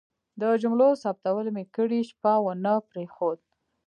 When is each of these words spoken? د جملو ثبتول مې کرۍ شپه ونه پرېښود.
د 0.41 0.43
جملو 0.61 0.89
ثبتول 1.03 1.45
مې 1.55 1.63
کرۍ 1.75 2.01
شپه 2.09 2.33
ونه 2.45 2.73
پرېښود. 2.89 3.39